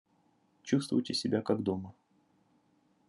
Чувствуйте 0.63 1.13
себя, 1.13 1.43
как 1.43 1.61
дома. 1.61 1.93